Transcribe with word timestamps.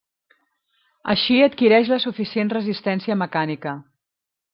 Així 1.13 1.37
adquireix 1.47 1.91
la 1.91 1.99
suficient 2.05 2.49
resistència 2.55 3.19
mecànica. 3.21 3.75